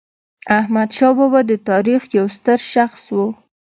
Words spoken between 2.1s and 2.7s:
یو ستر